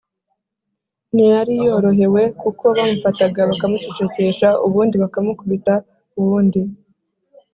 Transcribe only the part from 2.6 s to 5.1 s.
bamufataga bakamucecekesha, ubundi